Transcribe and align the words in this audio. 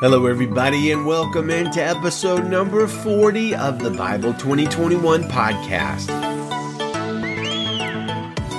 Hello, 0.00 0.24
everybody, 0.24 0.92
and 0.92 1.04
welcome 1.04 1.50
into 1.50 1.84
episode 1.84 2.46
number 2.46 2.86
40 2.86 3.54
of 3.54 3.80
the 3.80 3.90
Bible 3.90 4.32
2021 4.32 5.24
podcast. 5.24 6.08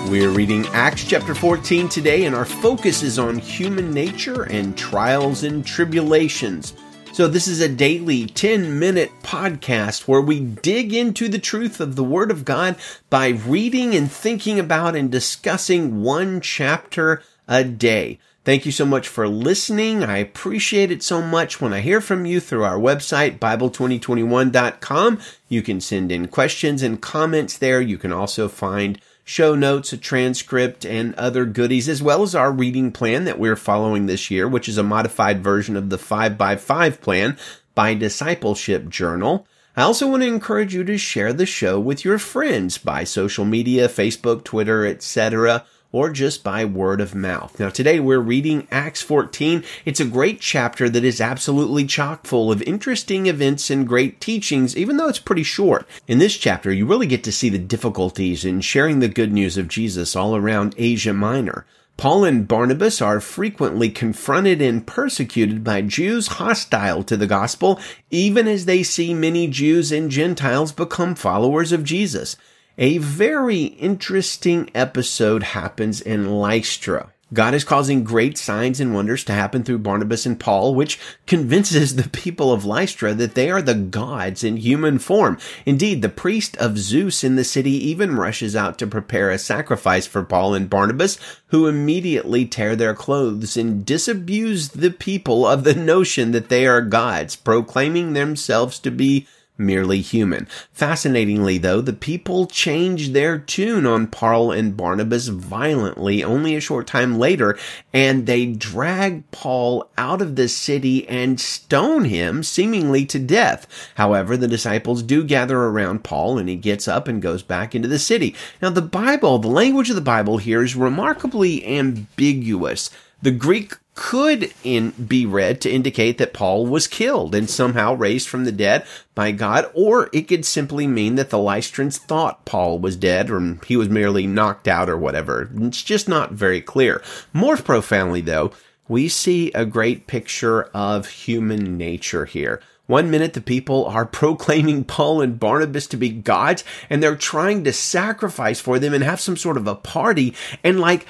We're 0.08 0.30
reading 0.30 0.68
Acts 0.68 1.04
chapter 1.04 1.34
14 1.34 1.90
today, 1.90 2.26
and 2.26 2.36
our 2.36 2.46
focus 2.46 3.02
is 3.02 3.18
on 3.18 3.40
human 3.40 3.92
nature 3.92 4.44
and 4.44 4.78
trials 4.78 5.42
and 5.42 5.66
tribulations. 5.66 6.76
So, 7.12 7.28
this 7.28 7.48
is 7.48 7.60
a 7.60 7.68
daily 7.68 8.28
10 8.28 8.78
minute 8.78 9.10
podcast 9.24 10.08
where 10.08 10.22
we 10.22 10.42
dig 10.42 10.94
into 10.94 11.28
the 11.28 11.40
truth 11.40 11.80
of 11.80 11.96
the 11.96 12.04
Word 12.04 12.30
of 12.30 12.46
God 12.46 12.76
by 13.10 13.30
reading 13.30 13.96
and 13.96 14.12
thinking 14.12 14.60
about 14.60 14.96
and 14.96 15.12
discussing 15.12 16.04
one 16.04 16.40
chapter 16.40 17.24
a 17.48 17.64
day. 17.64 18.20
Thank 18.44 18.66
you 18.66 18.72
so 18.72 18.88
much 18.88 19.08
for 19.08 19.28
listening. 19.28 20.04
I 20.04 20.18
appreciate 20.18 20.90
it 20.90 21.04
so 21.04 21.22
much 21.22 21.62
when 21.62 21.74
I 21.74 21.82
hear 21.82 22.02
from 22.02 22.26
you 22.26 22.40
through 22.40 22.64
our 22.64 22.80
website, 22.80 23.38
Bible2021.com. 23.38 25.20
You 25.48 25.62
can 25.62 25.80
send 25.80 26.12
in 26.12 26.28
questions 26.28 26.82
and 26.82 27.00
comments 27.00 27.56
there. 27.56 27.80
You 27.80 28.00
can 28.00 28.12
also 28.12 28.48
find 28.48 29.00
show 29.24 29.54
notes, 29.54 29.94
a 29.94 29.98
transcript, 29.98 30.84
and 30.88 31.14
other 31.16 31.46
goodies, 31.46 31.88
as 31.88 32.02
well 32.02 32.24
as 32.24 32.34
our 32.34 32.52
reading 32.52 32.92
plan 32.92 33.26
that 33.26 33.38
we're 33.38 33.56
following 33.56 34.08
this 34.08 34.32
year, 34.32 34.48
which 34.48 34.68
is 34.68 34.80
a 34.80 34.84
modified 34.84 35.44
version 35.44 35.78
of 35.78 35.92
the 35.92 36.00
5x5 36.00 37.00
plan 37.00 37.38
by 37.76 37.94
Discipleship 37.94 38.90
Journal. 38.90 39.46
I 39.78 39.84
also 39.84 40.08
want 40.08 40.24
to 40.24 40.28
encourage 40.28 40.74
you 40.74 40.84
to 40.86 40.98
share 40.98 41.32
the 41.32 41.46
show 41.46 41.80
with 41.80 42.04
your 42.04 42.18
friends 42.18 42.80
by 42.80 43.04
social 43.04 43.46
media, 43.46 43.88
Facebook, 43.88 44.44
Twitter, 44.44 44.84
etc 44.84 45.64
or 45.92 46.10
just 46.10 46.44
by 46.44 46.64
word 46.64 47.02
of 47.02 47.14
mouth. 47.14 47.60
Now 47.60 47.70
today 47.70 48.00
we're 48.00 48.20
reading 48.20 48.68
Acts 48.72 49.02
14. 49.02 49.64
It's 49.86 50.00
a 50.00 50.06
great 50.06 50.40
chapter 50.40 50.90
that 50.90 51.04
is 51.04 51.20
absolutely 51.20 51.86
chock 51.86 52.26
full 52.26 52.52
of 52.52 52.62
interesting 52.64 53.26
events 53.26 53.70
and 53.70 53.88
great 53.88 54.22
teachings, 54.22 54.78
even 54.78 54.98
though 54.98 55.10
it's 55.10 55.20
pretty 55.20 55.44
short. 55.44 55.88
In 56.08 56.20
this 56.20 56.38
chapter, 56.38 56.72
you 56.72 56.86
really 56.86 57.08
get 57.08 57.24
to 57.26 57.32
see 57.32 57.50
the 57.50 57.58
difficulties 57.58 58.46
in 58.46 58.62
sharing 58.62 59.00
the 59.00 59.08
good 59.08 59.34
news 59.34 59.58
of 59.58 59.68
Jesus 59.68 60.16
all 60.16 60.36
around 60.36 60.76
Asia 60.78 61.14
Minor. 61.14 61.66
Paul 61.98 62.24
and 62.24 62.48
Barnabas 62.48 63.00
are 63.02 63.20
frequently 63.20 63.90
confronted 63.90 64.62
and 64.62 64.88
persecuted 64.88 65.64
by 65.64 65.82
Jews 65.82 66.28
hostile 66.28 67.04
to 67.04 67.16
the 67.16 67.28
gospel, 67.28 67.80
even 68.10 68.48
as 68.48 68.66
they 68.66 68.82
see 68.82 69.14
many 69.14 69.48
Jews 69.48 69.92
and 69.92 70.10
Gentiles 70.10 70.72
become 70.72 71.14
followers 71.14 71.72
of 71.72 71.84
Jesus 71.84 72.38
a 72.78 72.98
very 72.98 73.64
interesting 73.64 74.70
episode 74.74 75.44
happens 75.44 76.02
in 76.02 76.40
Lystra. 76.40 77.12
God 77.34 77.54
is 77.54 77.64
causing 77.64 78.04
great 78.04 78.38
signs 78.38 78.82
and 78.82 78.94
wonders 78.94 79.24
to 79.24 79.32
happen 79.32 79.64
through 79.64 79.80
Barnabas 79.80 80.26
and 80.26 80.38
Paul, 80.38 80.76
which 80.76 81.00
convinces 81.26 81.96
the 81.96 82.10
people 82.10 82.52
of 82.52 82.66
Lystra 82.66 83.14
that 83.14 83.36
they 83.36 83.50
are 83.50 83.62
the 83.62 83.74
gods 83.74 84.44
in 84.44 84.58
human 84.58 85.00
form. 85.00 85.38
Indeed, 85.66 86.02
the 86.02 86.10
priest 86.10 86.58
of 86.58 86.78
Zeus 86.78 87.24
in 87.24 87.38
the 87.38 87.46
city 87.46 87.72
even 87.72 88.18
rushes 88.18 88.54
out 88.54 88.78
to 88.80 88.88
prepare 88.88 89.32
a 89.32 89.38
sacrifice 89.38 90.06
for 90.06 90.24
Paul 90.24 90.54
and 90.54 90.70
Barnabas, 90.70 91.18
who 91.48 91.68
immediately 91.68 92.46
tear 92.46 92.76
their 92.76 92.94
clothes 92.94 93.56
and 93.56 93.86
disabuse 93.86 94.70
the 94.70 94.92
people 94.92 95.48
of 95.48 95.64
the 95.64 95.76
notion 95.76 96.32
that 96.32 96.50
they 96.50 96.68
are 96.68 96.82
gods, 96.82 97.38
proclaiming 97.38 98.12
themselves 98.12 98.78
to 98.80 98.92
be 98.92 99.26
merely 99.62 100.02
human. 100.02 100.48
Fascinatingly, 100.74 101.58
though, 101.58 101.82
the 101.82 101.94
people 101.94 102.48
changed 102.48 103.14
their 103.14 103.40
tune 103.40 103.86
on 103.86 104.08
Paul 104.08 104.52
and 104.52 104.76
Barnabas 104.76 105.28
violently 105.28 106.24
only 106.24 106.56
a 106.56 106.62
short 106.62 106.88
time 106.88 107.18
later, 107.18 107.58
and 107.94 108.26
they 108.26 108.46
drag 108.46 109.30
Paul 109.32 109.90
out 109.98 110.22
of 110.22 110.36
the 110.36 110.50
city 110.50 111.08
and 111.08 111.40
stone 111.40 112.06
him, 112.06 112.44
seemingly 112.44 113.06
to 113.06 113.20
death. 113.20 113.68
However, 113.96 114.36
the 114.36 114.48
disciples 114.48 115.04
do 115.04 115.24
gather 115.24 115.58
around 115.58 116.04
Paul, 116.04 116.38
and 116.38 116.50
he 116.50 116.56
gets 116.56 116.88
up 116.88 117.08
and 117.08 117.22
goes 117.22 117.44
back 117.44 117.76
into 117.76 117.88
the 117.88 118.00
city. 118.00 118.36
Now, 118.62 118.72
the 118.72 118.82
Bible, 118.82 119.40
the 119.40 119.48
language 119.48 119.90
of 119.90 119.96
the 119.96 120.02
Bible 120.02 120.38
here 120.38 120.64
is 120.64 120.76
remarkably 120.76 121.66
ambiguous. 121.66 122.90
The 123.22 123.32
Greek 123.32 123.76
could 123.94 124.54
in, 124.64 124.92
be 124.92 125.26
read 125.26 125.62
to 125.62 125.70
indicate 125.70 126.18
that 126.18 126.34
Paul 126.34 126.66
was 126.66 126.88
killed 126.88 127.36
and 127.36 127.50
somehow 127.50 127.94
raised 127.94 128.30
from 128.30 128.46
the 128.46 128.52
dead 128.52 128.86
by 129.16 129.32
God, 129.32 129.70
or 129.74 130.10
it 130.14 130.28
could 130.28 130.46
simply 130.46 130.88
mean 130.88 131.16
that 131.16 131.30
the 131.30 131.38
Lystrans 131.38 131.98
thought 131.98 132.46
Paul 132.46 132.80
was 132.80 132.96
dead 132.96 133.30
or 133.30 133.58
he 133.66 133.76
was 133.76 133.90
merely 133.90 134.26
knocked 134.28 134.68
out 134.68 134.90
or 134.90 134.98
whatever. 134.98 135.50
It's 135.58 135.84
just 135.84 136.08
not 136.08 136.32
very 136.32 136.62
clear. 136.62 137.04
More 137.34 137.58
profoundly, 137.58 138.22
though, 138.22 138.52
we 138.92 139.08
see 139.08 139.50
a 139.54 139.66
great 139.66 140.06
picture 140.06 140.64
of 140.74 141.08
human 141.08 141.78
nature 141.78 142.26
here. 142.26 142.62
One 142.88 143.10
minute 143.10 143.32
the 143.32 143.40
people 143.40 143.86
are 143.86 144.06
proclaiming 144.22 144.84
Paul 144.84 145.22
and 145.22 145.40
Barnabas 145.40 145.88
to 145.88 145.98
be 145.98 146.10
gods 146.10 146.66
and 146.90 147.02
they're 147.02 147.16
trying 147.16 147.64
to 147.64 147.72
sacrifice 147.72 148.60
for 148.60 148.80
them 148.80 148.94
and 148.94 149.02
have 149.02 149.22
some 149.22 149.38
sort 149.38 149.56
of 149.56 149.66
a 149.66 149.76
party. 149.76 150.36
And 150.62 150.82
like 150.82 151.06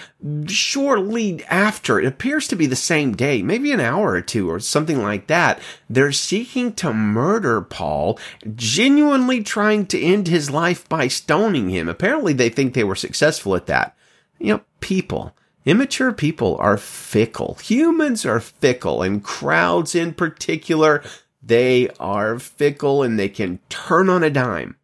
shortly 0.45 1.43
after, 1.45 1.99
it 1.99 2.05
appears 2.05 2.47
to 2.49 2.55
be 2.55 2.67
the 2.67 2.75
same 2.75 3.15
day, 3.15 3.41
maybe 3.41 3.71
an 3.71 3.79
hour 3.79 4.11
or 4.11 4.21
two 4.21 4.47
or 4.47 4.59
something 4.59 5.01
like 5.01 5.25
that, 5.25 5.59
they're 5.89 6.11
seeking 6.11 6.73
to 6.73 6.93
murder 6.93 7.61
Paul, 7.61 8.19
genuinely 8.53 9.41
trying 9.41 9.87
to 9.87 9.99
end 9.99 10.27
his 10.27 10.51
life 10.51 10.87
by 10.87 11.07
stoning 11.07 11.69
him. 11.69 11.89
Apparently 11.89 12.33
they 12.33 12.49
think 12.49 12.75
they 12.75 12.83
were 12.83 12.95
successful 12.95 13.55
at 13.55 13.65
that. 13.65 13.97
You 14.37 14.53
know, 14.53 14.61
people. 14.81 15.33
Immature 15.65 16.11
people 16.11 16.57
are 16.59 16.77
fickle. 16.77 17.57
Humans 17.61 18.25
are 18.25 18.39
fickle 18.39 19.03
and 19.03 19.23
crowds 19.23 19.93
in 19.93 20.13
particular 20.13 21.03
they 21.43 21.89
are 21.99 22.37
fickle 22.39 23.03
and 23.03 23.17
they 23.17 23.29
can 23.29 23.59
turn 23.69 24.09
on 24.09 24.23
a 24.23 24.29
dime. 24.29 24.75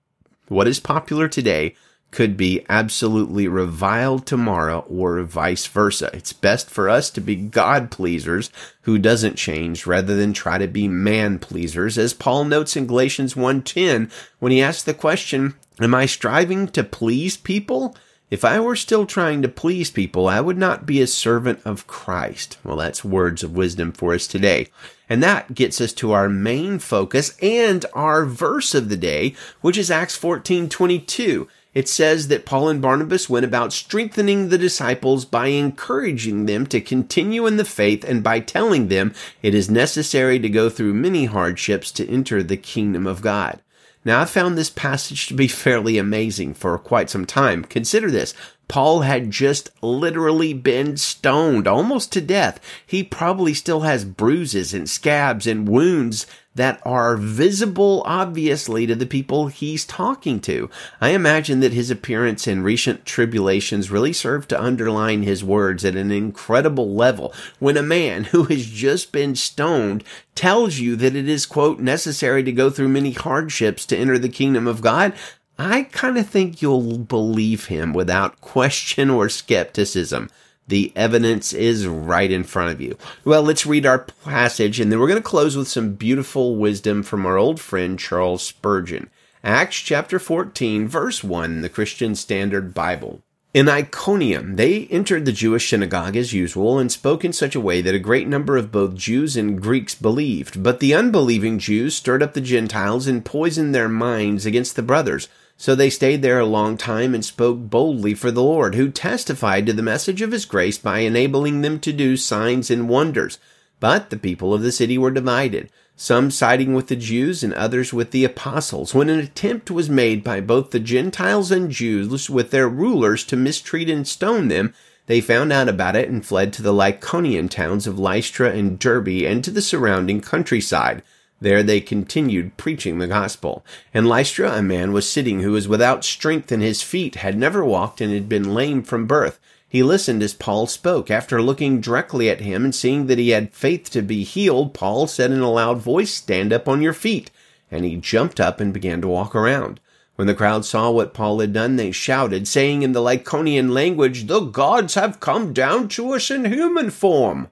What 0.48 0.68
is 0.68 0.80
popular 0.80 1.28
today 1.28 1.76
could 2.10 2.38
be 2.38 2.66
absolutely 2.70 3.48
reviled 3.48 4.26
tomorrow 4.26 4.80
or 4.90 5.22
vice 5.24 5.68
versa. 5.68 6.10
It's 6.14 6.32
best 6.32 6.70
for 6.70 6.90
us 6.90 7.10
to 7.12 7.22
be 7.22 7.36
God 7.36 7.92
pleasers 7.92 8.50
who 8.82 8.98
doesn't 8.98 9.36
change 9.36 9.86
rather 9.86 10.16
than 10.16 10.32
try 10.32 10.58
to 10.58 10.68
be 10.68 10.88
man 10.88 11.38
pleasers 11.38 11.98
as 11.98 12.14
Paul 12.14 12.46
notes 12.46 12.76
in 12.78 12.88
Galatians 12.88 13.36
1:10 13.36 14.10
when 14.40 14.52
he 14.52 14.62
asks 14.62 14.84
the 14.84 14.94
question, 14.94 15.56
am 15.80 15.94
I 15.94 16.06
striving 16.06 16.68
to 16.70 16.84
please 16.84 17.36
people? 17.36 17.96
If 18.30 18.44
I 18.44 18.60
were 18.60 18.76
still 18.76 19.06
trying 19.06 19.42
to 19.42 19.48
please 19.48 19.90
people, 19.90 20.28
I 20.28 20.42
would 20.42 20.58
not 20.58 20.86
be 20.86 21.02
a 21.02 21.08
servant 21.08 21.62
of 21.64 21.88
Christ. 21.88 22.58
Well, 22.62 22.76
that's 22.76 23.06
words 23.06 23.42
of 23.42 23.56
wisdom 23.56 23.94
for 23.94 24.14
us 24.14 24.28
today. 24.28 24.68
And 25.08 25.24
that 25.24 25.56
gets 25.56 25.80
us 25.80 25.94
to 25.94 26.12
our 26.12 26.28
main 26.28 26.80
focus 26.80 27.38
and 27.42 27.86
our 27.94 28.26
verse 28.26 28.76
of 28.76 28.90
the 28.90 28.98
day, 28.98 29.34
which 29.62 29.78
is 29.78 29.90
Acts 29.90 30.18
14 30.18 30.68
22. 30.68 31.48
It 31.74 31.88
says 31.88 32.28
that 32.28 32.46
Paul 32.46 32.68
and 32.68 32.82
Barnabas 32.82 33.30
went 33.30 33.46
about 33.46 33.72
strengthening 33.72 34.50
the 34.50 34.58
disciples 34.58 35.24
by 35.24 35.48
encouraging 35.48 36.48
them 36.48 36.66
to 36.68 36.82
continue 36.82 37.48
in 37.48 37.56
the 37.56 37.64
faith 37.64 38.04
and 38.04 38.24
by 38.24 38.42
telling 38.42 38.90
them 38.90 39.14
it 39.42 39.56
is 39.56 39.70
necessary 39.70 40.38
to 40.40 40.50
go 40.50 40.70
through 40.70 40.96
many 40.96 41.26
hardships 41.26 41.92
to 41.94 42.10
enter 42.10 42.44
the 42.44 42.58
kingdom 42.58 43.08
of 43.08 43.22
God. 43.22 43.62
Now, 44.06 44.22
I 44.22 44.26
found 44.26 44.58
this 44.58 44.70
passage 44.70 45.28
to 45.28 45.34
be 45.34 45.48
fairly 45.48 45.98
amazing 45.98 46.54
for 46.54 46.78
quite 46.78 47.10
some 47.10 47.26
time. 47.26 47.64
Consider 47.64 48.10
this. 48.10 48.34
Paul 48.68 49.02
had 49.02 49.32
just 49.32 49.70
literally 49.82 50.54
been 50.54 50.98
stoned 50.98 51.68
almost 51.68 52.12
to 52.14 52.22
death. 52.22 52.60
He 52.86 53.04
probably 53.04 53.54
still 53.54 53.82
has 53.82 54.04
bruises 54.04 54.74
and 54.74 54.90
scabs 54.90 55.48
and 55.48 55.68
wounds 55.68 56.28
that 56.58 56.82
are 56.84 57.16
visible, 57.16 58.02
obviously, 58.06 58.88
to 58.88 58.96
the 58.96 59.06
people 59.06 59.48
he's 59.48 59.86
talking 59.86 60.40
to. 60.42 60.70
I 61.00 61.10
imagine 61.10 61.60
that 61.60 61.72
his 61.72 61.92
appearance 61.92 62.48
in 62.48 62.64
recent 62.64 63.06
tribulations 63.06 63.92
really 63.92 64.12
served 64.12 64.50
to 64.50 64.62
underline 64.62 65.22
his 65.22 65.44
words 65.44 65.86
at 65.86 65.96
an 65.96 66.12
incredible 66.12 66.94
level. 66.96 67.32
When 67.60 67.78
a 67.78 67.84
man 67.84 68.26
who 68.26 68.46
has 68.46 68.66
just 68.66 69.12
been 69.12 69.36
stoned 69.36 70.04
tells 70.34 70.80
you 70.80 70.96
that 70.96 71.16
it 71.16 71.30
is, 71.30 71.46
quote, 71.46 71.80
necessary 71.80 72.44
to 72.44 72.52
go 72.52 72.72
through 72.72 72.90
many 72.90 73.12
hardships 73.12 73.86
to 73.86 73.98
enter 73.98 74.18
the 74.18 74.28
kingdom 74.28 74.66
of 74.66 74.82
God, 74.82 75.14
I 75.60 75.84
kind 75.84 76.18
of 76.18 76.30
think 76.30 76.62
you'll 76.62 77.00
believe 77.00 77.66
him 77.66 77.92
without 77.94 78.42
question 78.42 79.10
or 79.10 79.28
skepticism. 79.28 80.30
The 80.68 80.92
evidence 80.96 81.54
is 81.54 81.88
right 81.88 82.30
in 82.30 82.44
front 82.44 82.72
of 82.72 82.82
you. 82.82 82.98
Well, 83.26 83.42
let's 83.42 83.66
read 83.66 83.86
our 83.86 84.00
passage 84.00 84.80
and 84.80 84.92
then 84.92 85.00
we're 85.00 85.08
going 85.08 85.22
to 85.22 85.24
close 85.24 85.56
with 85.56 85.68
some 85.68 85.94
beautiful 85.94 86.58
wisdom 86.58 87.02
from 87.02 87.26
our 87.26 87.38
old 87.38 87.60
friend 87.60 87.98
Charles 87.98 88.44
Spurgeon. 88.44 89.10
Acts 89.44 89.78
chapter 89.78 90.20
14 90.20 90.88
verse 90.88 91.24
1, 91.24 91.62
the 91.62 91.70
Christian 91.70 92.16
Standard 92.16 92.74
Bible. 92.74 93.22
In 93.54 93.70
Iconium, 93.70 94.58
they 94.58 94.86
entered 94.88 95.26
the 95.26 95.32
Jewish 95.32 95.70
synagogue 95.70 96.16
as 96.16 96.34
usual 96.34 96.78
and 96.78 96.92
spoke 96.92 97.26
in 97.26 97.34
such 97.34 97.56
a 97.56 97.62
way 97.62 97.82
that 97.82 97.96
a 97.96 98.00
great 98.00 98.28
number 98.28 98.58
of 98.58 98.72
both 98.72 98.94
Jews 98.94 99.36
and 99.36 99.60
Greeks 99.60 99.96
believed. 99.96 100.62
But 100.62 100.80
the 100.80 100.94
unbelieving 100.94 101.58
Jews 101.58 101.96
stirred 101.96 102.22
up 102.22 102.34
the 102.34 102.42
Gentiles 102.42 103.08
and 103.08 103.26
poisoned 103.26 103.74
their 103.74 103.90
minds 103.90 104.46
against 104.46 104.76
the 104.76 104.84
brothers. 104.84 105.28
So 105.60 105.74
they 105.74 105.90
stayed 105.90 106.22
there 106.22 106.40
a 106.40 106.46
long 106.46 106.78
time 106.78 107.16
and 107.16 107.26
spoke 107.26 107.58
boldly 107.58 108.14
for 108.14 108.30
the 108.30 108.44
Lord, 108.44 108.76
who 108.76 108.90
testified 108.90 109.66
to 109.66 109.74
the 109.74 109.82
message 109.82 110.22
of 110.22 110.32
his 110.32 110.46
grace 110.46 110.78
by 110.78 111.00
enabling 111.00 111.62
them 111.62 111.80
to 111.80 111.92
do 111.92 112.16
signs 112.16 112.70
and 112.70 112.88
wonders. 112.88 113.40
But 113.80 114.12
the 114.12 114.18
people 114.18 114.54
of 114.54 114.62
the 114.62 114.72
city 114.72 115.00
were 115.00 115.12
divided, 115.12 115.72
some 115.96 116.30
siding 116.30 116.76
with 116.76 116.88
the 116.88 116.96
Jews 116.96 117.44
and 117.44 117.56
others 117.56 117.92
with 117.92 118.12
the 118.12 118.24
apostles. 118.24 118.94
When 118.94 119.10
an 119.10 119.20
attempt 119.20 119.72
was 119.72 119.90
made 119.90 120.24
by 120.24 120.42
both 120.42 120.70
the 120.70 120.80
Gentiles 120.80 121.52
and 121.52 121.72
Jews 121.72 122.30
with 122.30 122.52
their 122.52 122.70
rulers 122.70 123.24
to 123.26 123.36
mistreat 123.36 123.90
and 123.90 124.08
stone 124.08 124.50
them, 124.50 124.76
they 125.08 125.22
found 125.22 125.52
out 125.52 125.70
about 125.70 125.96
it 125.96 126.08
and 126.08 126.24
fled 126.24 126.54
to 126.54 126.62
the 126.62 126.74
Lycaonian 126.74 127.50
towns 127.50 127.88
of 127.88 127.98
Lystra 127.98 128.52
and 128.52 128.78
Derbe 128.78 129.24
and 129.26 129.44
to 129.44 129.50
the 129.50 129.62
surrounding 129.62 130.22
countryside. 130.22 131.02
There 131.40 131.62
they 131.62 131.82
continued 131.82 132.58
preaching 132.58 132.98
the 132.98 133.08
gospel. 133.08 133.64
In 133.94 134.06
Lystra, 134.06 134.54
a 134.54 134.64
man 134.64 134.92
was 134.92 135.10
sitting 135.10 135.42
who 135.42 135.52
was 135.52 135.68
without 135.68 136.04
strength 136.04 136.52
in 136.52 136.62
his 136.62 136.82
feet, 136.82 137.16
had 137.16 137.38
never 137.38 137.64
walked, 137.64 138.02
and 138.02 138.12
had 138.12 138.28
been 138.28 138.56
lame 138.56 138.82
from 138.82 139.06
birth. 139.06 139.40
He 139.70 139.84
listened 139.84 140.24
as 140.24 140.34
Paul 140.34 140.66
spoke. 140.66 141.12
After 141.12 141.42
looking 141.42 141.82
directly 141.82 142.30
at 142.30 142.42
him 142.42 142.64
and 142.64 142.74
seeing 142.74 143.08
that 143.08 143.20
he 143.20 143.30
had 143.30 143.54
faith 143.54 143.90
to 143.92 144.02
be 144.02 144.24
healed, 144.24 144.74
Paul 144.74 145.06
said 145.08 145.32
in 145.32 145.42
a 145.42 145.52
loud 145.52 145.80
voice, 145.80 146.12
Stand 146.12 146.54
up 146.54 146.68
on 146.68 146.82
your 146.82 146.94
feet. 146.94 147.30
And 147.70 147.86
he 147.86 147.98
jumped 147.98 148.40
up 148.40 148.60
and 148.60 148.74
began 148.74 149.02
to 149.02 149.08
walk 149.08 149.36
around. 149.36 149.80
When 150.16 150.26
the 150.26 150.34
crowd 150.34 150.66
saw 150.66 150.90
what 150.90 151.14
Paul 151.14 151.40
had 151.40 151.54
done, 151.54 151.76
they 151.76 151.92
shouted, 151.92 152.48
saying 152.48 152.82
in 152.82 152.94
the 152.94 153.02
Lycaonian 153.02 153.70
language, 153.70 154.26
The 154.26 154.40
gods 154.40 154.96
have 154.96 155.20
come 155.20 155.54
down 155.54 155.90
to 155.90 156.14
us 156.14 156.32
in 156.32 156.46
human 156.46 156.90
form. 156.90 157.50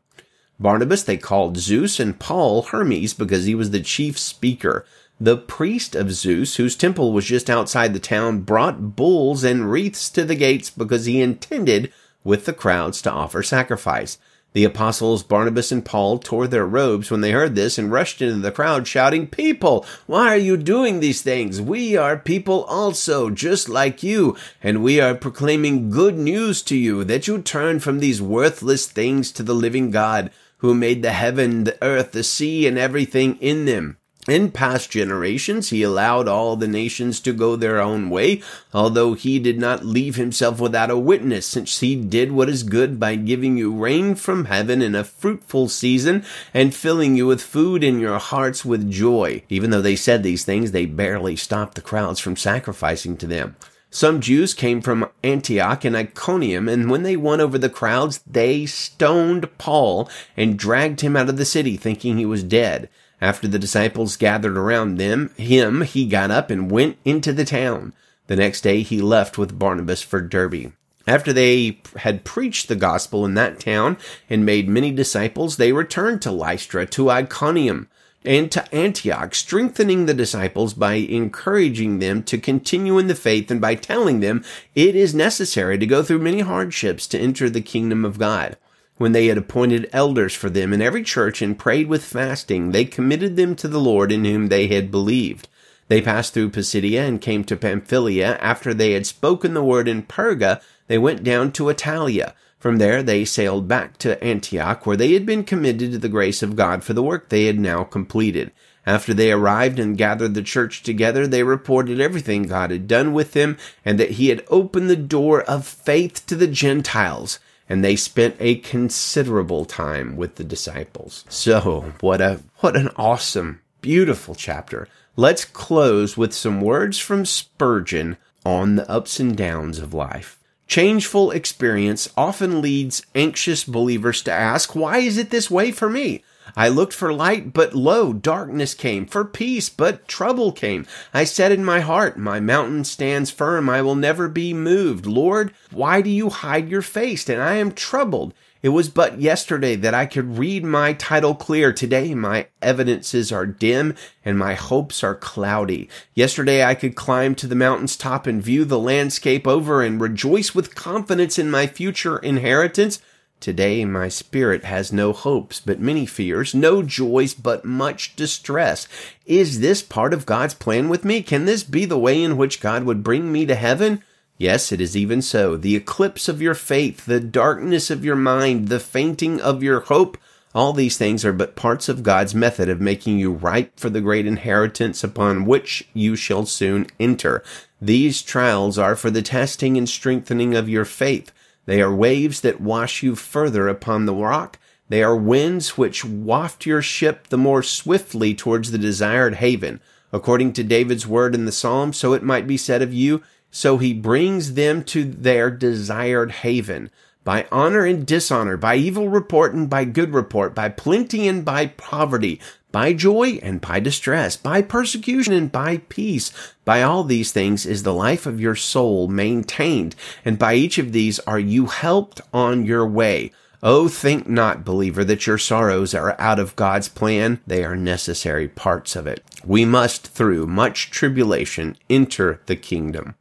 Barnabas 0.60 1.04
they 1.04 1.18
called 1.18 1.58
Zeus 1.58 2.00
and 2.00 2.18
Paul 2.18 2.64
Hermes 2.64 3.14
because 3.14 3.46
he 3.46 3.56
was 3.56 3.72
the 3.72 3.82
chief 3.82 4.18
speaker. 4.18 4.86
The 5.20 5.38
priest 5.38 5.96
of 5.96 6.12
Zeus, 6.12 6.56
whose 6.56 6.76
temple 6.76 7.14
was 7.14 7.26
just 7.26 7.50
outside 7.50 7.94
the 7.94 8.00
town, 8.00 8.42
brought 8.42 8.96
bulls 8.96 9.44
and 9.44 9.72
wreaths 9.72 10.10
to 10.12 10.26
the 10.26 10.36
gates 10.36 10.70
because 10.70 11.06
he 11.06 11.22
intended 11.22 11.92
with 12.24 12.46
the 12.46 12.54
crowds 12.54 13.02
to 13.04 13.12
offer 13.12 13.44
sacrifice. 13.44 14.18
The 14.56 14.64
apostles 14.64 15.22
Barnabas 15.22 15.74
and 15.74 15.84
Paul 15.84 16.18
tore 16.18 16.48
their 16.48 16.66
robes 16.66 17.12
when 17.12 17.20
they 17.20 17.32
heard 17.32 17.56
this 17.56 17.78
and 17.78 17.92
rushed 17.92 18.22
into 18.22 18.38
the 18.38 18.54
crowd 18.54 18.88
shouting, 18.88 19.28
People, 19.28 19.86
why 20.06 20.30
are 20.30 20.38
you 20.38 20.56
doing 20.56 21.02
these 21.02 21.22
things? 21.22 21.62
We 21.62 21.98
are 21.98 22.18
people 22.18 22.64
also, 22.64 23.30
just 23.30 23.68
like 23.68 24.02
you, 24.02 24.38
and 24.64 24.82
we 24.82 25.02
are 25.02 25.14
proclaiming 25.14 25.90
good 25.90 26.18
news 26.18 26.62
to 26.64 26.78
you 26.78 27.04
that 27.04 27.28
you 27.28 27.42
turn 27.42 27.82
from 27.82 28.00
these 28.00 28.22
worthless 28.22 28.86
things 28.86 29.30
to 29.34 29.44
the 29.44 29.54
living 29.54 29.92
God 29.92 30.32
who 30.58 30.74
made 30.74 31.02
the 31.02 31.12
heaven, 31.12 31.64
the 31.64 31.78
earth, 31.84 32.12
the 32.12 32.24
sea, 32.24 32.68
and 32.68 32.78
everything 32.78 33.38
in 33.38 33.66
them. 33.66 33.98
In 34.28 34.50
past 34.50 34.90
generations, 34.90 35.70
he 35.70 35.84
allowed 35.84 36.28
all 36.28 36.56
the 36.56 36.68
nations 36.68 37.20
to 37.20 37.32
go 37.32 37.56
their 37.56 37.80
own 37.80 38.10
way, 38.10 38.42
although 38.74 39.14
he 39.14 39.38
did 39.38 39.60
not 39.60 39.86
leave 39.86 40.16
himself 40.16 40.60
without 40.60 40.90
a 40.90 40.98
witness, 40.98 41.46
since 41.46 41.80
he 41.80 41.96
did 41.96 42.32
what 42.32 42.50
is 42.50 42.64
good 42.64 43.00
by 43.00 43.18
giving 43.18 43.56
you 43.56 43.72
rain 43.72 44.16
from 44.16 44.46
heaven 44.46 44.82
in 44.82 44.96
a 44.96 45.04
fruitful 45.04 45.70
season 45.70 46.26
and 46.56 46.74
filling 46.74 47.16
you 47.16 47.28
with 47.28 47.40
food 47.40 47.84
in 47.84 48.00
your 48.00 48.18
hearts 48.18 48.66
with 48.66 48.90
joy. 48.90 49.44
Even 49.48 49.70
though 49.70 49.82
they 49.82 49.96
said 49.96 50.24
these 50.24 50.44
things, 50.44 50.72
they 50.72 50.88
barely 50.88 51.36
stopped 51.36 51.76
the 51.76 51.82
crowds 51.82 52.20
from 52.20 52.36
sacrificing 52.36 53.16
to 53.18 53.28
them. 53.28 53.56
Some 53.96 54.20
Jews 54.20 54.54
came 54.54 54.82
from 54.82 55.08
Antioch 55.24 55.86
and 55.86 55.96
Iconium, 55.96 56.68
and 56.68 56.92
when 56.92 57.04
they 57.04 57.16
won 57.16 57.40
over 57.40 57.58
the 57.58 57.70
crowds, 57.70 58.20
they 58.28 58.66
stoned 58.66 59.58
Paul 59.58 60.10
and 60.36 60.60
dragged 60.60 61.00
him 61.00 61.16
out 61.16 61.30
of 61.30 61.38
the 61.38 61.46
city, 61.46 61.78
thinking 61.78 62.18
he 62.18 62.26
was 62.26 62.44
dead. 62.44 62.90
After 63.22 63.48
the 63.48 63.58
disciples 63.58 64.18
gathered 64.18 64.58
around 64.58 64.98
them, 64.98 65.34
him, 65.38 65.84
he 65.84 66.08
got 66.08 66.30
up 66.30 66.52
and 66.52 66.70
went 66.70 66.98
into 67.06 67.32
the 67.32 67.46
town. 67.46 67.94
The 68.28 68.36
next 68.36 68.60
day 68.60 68.82
he 68.82 69.00
left 69.00 69.38
with 69.38 69.58
Barnabas 69.58 70.02
for 70.02 70.20
Derbe. 70.20 70.74
After 71.08 71.32
they 71.32 71.80
had 71.96 72.26
preached 72.26 72.68
the 72.68 72.76
gospel 72.76 73.24
in 73.24 73.36
that 73.36 73.62
town 73.62 73.96
and 74.30 74.46
made 74.46 74.68
many 74.68 74.92
disciples, 74.92 75.56
they 75.56 75.72
returned 75.72 76.22
to 76.24 76.32
Lystra, 76.32 76.86
to 76.88 77.10
Iconium, 77.10 77.88
and 78.28 78.52
to 78.52 78.74
Antioch, 78.74 79.36
strengthening 79.36 80.06
the 80.06 80.14
disciples 80.14 80.74
by 80.74 80.94
encouraging 80.94 82.00
them 82.00 82.24
to 82.24 82.38
continue 82.38 82.98
in 82.98 83.08
the 83.08 83.16
faith 83.16 83.52
and 83.52 83.62
by 83.62 83.76
telling 83.76 84.20
them 84.20 84.44
it 84.74 84.96
is 84.96 85.14
necessary 85.14 85.78
to 85.78 85.86
go 85.86 86.04
through 86.04 86.20
many 86.20 86.42
hardships 86.42 87.08
to 87.08 87.20
enter 87.20 87.50
the 87.50 87.62
kingdom 87.62 88.06
of 88.06 88.20
God. 88.20 88.58
When 88.98 89.12
they 89.12 89.28
had 89.28 89.38
appointed 89.38 89.90
elders 89.92 90.34
for 90.34 90.50
them 90.50 90.72
in 90.72 90.82
every 90.82 91.04
church 91.04 91.42
and 91.42 91.60
prayed 91.60 91.88
with 91.88 92.04
fasting, 92.04 92.72
they 92.72 92.86
committed 92.86 93.36
them 93.36 93.56
to 93.58 93.68
the 93.68 93.80
Lord 93.80 94.12
in 94.12 94.24
whom 94.24 94.48
they 94.48 94.68
had 94.68 94.90
believed. 94.90 95.50
They 95.88 96.02
passed 96.02 96.34
through 96.34 96.52
Pisidia 96.52 97.06
and 97.06 97.22
came 97.22 97.44
to 97.44 97.58
Pamphylia. 97.58 98.38
After 98.40 98.74
they 98.74 98.94
had 98.94 99.06
spoken 99.06 99.54
the 99.54 99.64
word 99.64 99.88
in 99.88 100.04
Perga, 100.04 100.62
they 100.88 100.98
went 100.98 101.24
down 101.24 101.52
to 101.54 101.66
Attalia. 101.66 102.34
From 102.66 102.80
there 102.80 103.04
they 103.04 103.26
sailed 103.26 103.68
back 103.68 104.00
to 104.00 104.20
Antioch, 104.24 104.88
where 104.88 104.98
they 104.98 105.14
had 105.14 105.24
been 105.24 105.44
committed 105.44 105.92
to 105.92 106.00
the 106.00 106.10
grace 106.10 106.42
of 106.42 106.56
God 106.56 106.84
for 106.84 106.94
the 106.94 107.04
work 107.04 107.30
they 107.30 107.46
had 107.46 107.60
now 107.60 107.84
completed. 107.84 108.52
After 108.88 109.14
they 109.14 109.32
arrived 109.32 109.78
and 109.78 109.96
gathered 109.96 110.34
the 110.34 110.42
church 110.42 110.82
together, 110.82 111.28
they 111.28 111.44
reported 111.44 112.02
everything 112.02 112.48
God 112.48 112.72
had 112.72 112.88
done 112.88 113.14
with 113.14 113.34
them, 113.34 113.60
and 113.86 114.00
that 114.00 114.14
he 114.14 114.30
had 114.30 114.44
opened 114.48 114.90
the 114.90 114.96
door 114.96 115.44
of 115.44 115.68
faith 115.68 116.26
to 116.26 116.36
the 116.36 116.48
Gentiles. 116.48 117.38
And 117.70 117.84
they 117.84 117.96
spent 117.96 118.36
a 118.40 118.56
considerable 118.56 119.66
time 119.66 120.16
with 120.16 120.38
the 120.38 120.44
disciples. 120.44 121.24
So, 121.30 121.94
what 122.00 122.20
a, 122.20 122.42
what 122.62 122.76
an 122.76 122.90
awesome, 122.96 123.62
beautiful 123.82 124.34
chapter. 124.34 124.88
Let's 125.16 125.46
close 125.46 126.18
with 126.18 126.34
some 126.34 126.62
words 126.62 126.98
from 126.98 127.26
Spurgeon 127.26 128.18
on 128.44 128.76
the 128.76 128.90
ups 128.90 129.20
and 129.20 129.38
downs 129.38 129.78
of 129.78 129.94
life. 129.94 130.40
Changeful 130.68 131.32
experience 131.32 132.10
often 132.18 132.62
leads 132.62 133.06
anxious 133.14 133.64
believers 133.64 134.22
to 134.24 134.32
ask, 134.32 134.76
why 134.76 134.98
is 134.98 135.18
it 135.18 135.30
this 135.30 135.50
way 135.50 135.72
for 135.72 135.90
me? 135.90 136.24
I 136.56 136.70
looked 136.70 136.94
for 136.94 137.14
light, 137.14 137.54
but 137.54 137.74
lo, 137.74 138.14
darkness 138.14 138.74
came. 138.74 139.06
For 139.06 139.26
peace, 139.26 139.70
but 139.70 140.08
trouble 140.08 140.52
came. 140.52 140.86
I 141.14 141.24
said 141.24 141.52
in 141.52 141.66
my 141.66 141.80
heart, 141.80 142.18
My 142.18 142.40
mountain 142.40 142.84
stands 142.84 143.32
firm. 143.32 143.70
I 143.70 143.82
will 143.82 143.96
never 143.96 144.28
be 144.28 144.54
moved. 144.54 145.06
Lord, 145.06 145.54
why 145.72 146.02
do 146.02 146.10
you 146.10 146.30
hide 146.30 146.70
your 146.70 146.82
face? 146.82 147.28
And 147.30 147.42
I 147.42 147.56
am 147.56 147.72
troubled. 147.72 148.34
It 148.66 148.70
was 148.70 148.90
but 148.90 149.22
yesterday 149.22 149.76
that 149.76 149.94
I 149.94 150.08
could 150.08 150.40
read 150.40 150.64
my 150.64 150.94
title 150.94 151.36
clear. 151.36 151.72
Today 151.72 152.16
my 152.16 152.48
evidences 152.64 153.32
are 153.32 153.46
dim 153.46 153.94
and 154.24 154.40
my 154.40 154.56
hopes 154.56 155.04
are 155.04 155.14
cloudy. 155.14 155.88
Yesterday 156.16 156.66
I 156.66 156.74
could 156.74 156.96
climb 156.96 157.36
to 157.36 157.46
the 157.46 157.54
mountain's 157.54 157.96
top 157.96 158.26
and 158.26 158.42
view 158.42 158.66
the 158.66 158.80
landscape 158.80 159.46
over 159.46 159.84
and 159.84 160.02
rejoice 160.02 160.56
with 160.56 160.74
confidence 160.74 161.38
in 161.38 161.52
my 161.52 161.68
future 161.68 162.18
inheritance. 162.18 162.98
Today 163.40 163.86
my 163.86 164.10
spirit 164.10 164.64
has 164.64 164.92
no 164.92 165.14
hopes 165.14 165.60
but 165.60 165.80
many 165.80 166.08
fears, 166.08 166.56
no 166.56 166.82
joys 166.82 167.36
but 167.36 167.66
much 167.66 168.16
distress. 168.16 168.88
Is 169.28 169.60
this 169.60 169.84
part 169.84 170.12
of 170.12 170.26
God's 170.26 170.56
plan 170.56 170.90
with 170.90 171.06
me? 171.06 171.22
Can 171.22 171.46
this 171.46 171.62
be 171.62 171.86
the 171.86 172.00
way 172.00 172.24
in 172.24 172.36
which 172.36 172.62
God 172.62 172.84
would 172.86 173.04
bring 173.04 173.32
me 173.32 173.46
to 173.46 173.54
heaven? 173.54 174.02
Yes, 174.38 174.72
it 174.72 174.82
is 174.82 174.98
even 174.98 175.22
so. 175.22 175.56
The 175.56 175.76
eclipse 175.76 176.28
of 176.28 176.42
your 176.42 176.56
faith, 176.56 177.06
the 177.06 177.22
darkness 177.22 177.90
of 177.90 178.04
your 178.04 178.18
mind, 178.18 178.68
the 178.68 178.80
fainting 178.80 179.40
of 179.40 179.64
your 179.64 179.82
hope, 179.82 180.18
all 180.54 180.74
these 180.74 180.98
things 180.98 181.26
are 181.26 181.34
but 181.34 181.56
parts 181.56 181.90
of 181.90 182.04
God's 182.04 182.34
method 182.34 182.70
of 182.70 182.80
making 182.80 183.20
you 183.20 183.32
ripe 183.32 183.78
for 183.78 183.90
the 183.90 184.02
great 184.02 184.26
inheritance 184.26 185.04
upon 185.04 185.46
which 185.46 185.88
you 185.94 186.16
shall 186.16 186.46
soon 186.46 186.88
enter. 187.00 187.44
These 187.82 188.22
trials 188.22 188.78
are 188.78 188.96
for 188.96 189.10
the 189.10 189.22
testing 189.22 189.78
and 189.78 189.88
strengthening 189.88 190.56
of 190.56 190.70
your 190.70 190.86
faith. 190.86 191.32
They 191.66 191.82
are 191.82 191.94
waves 191.94 192.42
that 192.42 192.62
wash 192.62 193.04
you 193.04 193.16
further 193.16 193.68
upon 193.68 194.06
the 194.06 194.14
rock. 194.14 194.58
They 194.88 195.04
are 195.04 195.16
winds 195.16 195.78
which 195.78 196.06
waft 196.06 196.66
your 196.66 196.82
ship 196.82 197.28
the 197.28 197.38
more 197.38 197.64
swiftly 197.64 198.34
towards 198.34 198.72
the 198.72 198.78
desired 198.78 199.36
haven. 199.36 199.82
According 200.14 200.54
to 200.54 200.64
David's 200.64 201.06
word 201.06 201.36
in 201.36 201.44
the 201.44 201.52
Psalm, 201.52 201.92
so 201.92 202.14
it 202.14 202.24
might 202.24 202.48
be 202.48 202.56
said 202.56 202.82
of 202.82 202.94
you, 202.94 203.22
so 203.56 203.78
he 203.78 203.94
brings 203.94 204.56
them 204.56 204.84
to 204.84 205.06
their 205.06 205.50
desired 205.50 206.30
haven. 206.30 206.90
By 207.24 207.48
honor 207.54 207.86
and 207.86 208.06
dishonor, 208.06 208.58
by 208.58 208.76
evil 208.76 209.08
report 209.08 209.54
and 209.54 209.70
by 209.70 209.86
good 209.86 210.14
report, 210.14 210.54
by 210.54 210.68
plenty 210.68 211.26
and 211.26 211.46
by 211.46 211.68
poverty, 211.68 212.42
by 212.74 212.92
joy 212.92 213.40
and 213.42 213.62
by 213.62 213.80
distress, 213.80 214.36
by 214.36 214.62
persecution 214.62 215.32
and 215.32 215.54
by 215.54 215.78
peace. 215.88 216.34
By 216.66 216.84
all 216.84 217.06
these 217.06 217.32
things 217.32 217.66
is 217.66 217.84
the 217.84 217.94
life 217.94 218.26
of 218.26 218.42
your 218.42 218.58
soul 218.58 219.08
maintained, 219.08 219.96
and 220.26 220.38
by 220.38 220.56
each 220.56 220.78
of 220.78 220.92
these 220.92 221.20
are 221.20 221.40
you 221.40 221.68
helped 221.68 222.20
on 222.34 222.66
your 222.66 222.86
way. 222.86 223.32
Oh, 223.64 223.88
think 223.88 224.28
not, 224.28 224.66
believer, 224.66 225.06
that 225.06 225.26
your 225.26 225.38
sorrows 225.38 225.96
are 225.96 226.20
out 226.20 226.40
of 226.40 226.58
God's 226.58 226.90
plan. 226.90 227.40
They 227.48 227.64
are 227.64 227.78
necessary 227.78 228.50
parts 228.50 228.98
of 228.98 229.08
it. 229.08 229.24
We 229.46 229.64
must, 229.64 230.08
through 230.08 230.48
much 230.48 230.92
tribulation, 230.92 231.78
enter 231.90 232.42
the 232.48 232.58
kingdom 232.58 233.16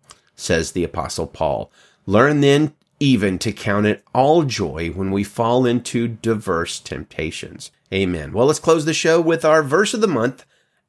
says 0.45 0.73
the 0.73 0.85
Apostle 0.85 1.27
Paul. 1.27 1.73
Learn 2.07 2.41
then 2.41 2.75
even 3.01 3.39
to 3.41 3.53
count 3.53 3.87
it 3.87 4.05
all 4.15 4.45
joy 4.45 4.91
when 4.91 5.11
we 5.11 5.25
fall 5.25 5.67
into 5.67 6.07
diverse 6.07 6.79
temptations. 6.79 7.71
Amen. 7.93 8.33
Well, 8.33 8.47
let's 8.47 8.59
close 8.59 8.85
the 8.85 8.95
show 8.95 9.21
with 9.21 9.45
our 9.45 9.63
verse 9.63 9.95
of 9.95 10.01
the 10.01 10.09
month, 10.09 10.45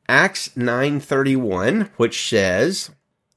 Acts 0.07 0.55
9:31, 0.55 1.89
which 1.97 2.29
says, 2.29 2.91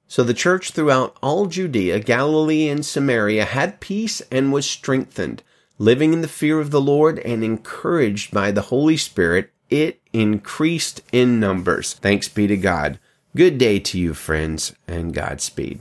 "So 0.07 0.23
the 0.23 0.35
church 0.35 0.73
throughout 0.73 1.17
all 1.23 1.47
Judea, 1.47 2.01
Galilee, 2.01 2.69
and 2.69 2.85
Samaria 2.85 3.47
had 3.47 3.81
peace 3.81 4.21
and 4.31 4.53
was 4.53 4.67
strengthened. 4.67 5.43
living 5.79 6.13
in 6.13 6.21
the 6.23 6.29
fear 6.29 6.59
of 6.61 6.71
the 6.71 6.81
Lord 6.81 7.21
and 7.21 7.45
encouraged 7.45 8.33
by 8.33 8.51
the 8.51 8.63
Holy 8.63 8.97
Spirit, 8.97 9.53
it 9.71 10.01
increased 10.13 11.03
in 11.13 11.39
numbers. 11.39 11.95
Thanks 11.95 12.29
be 12.29 12.47
to 12.49 12.57
God. 12.57 12.99
Good 13.37 13.59
day 13.59 13.79
to 13.79 13.99
you, 13.99 14.15
friends, 14.15 14.73
and 14.87 15.15
Godspeed. 15.15 15.81